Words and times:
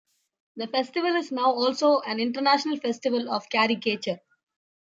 The 0.55 0.65
festival 0.65 1.15
is 1.15 1.31
now 1.31 1.51
also 1.51 1.99
an 1.99 2.19
international 2.19 2.77
festival 2.77 3.29
of 3.31 3.47
caricature. 3.49 4.17